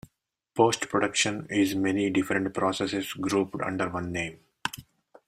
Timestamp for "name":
4.11-4.39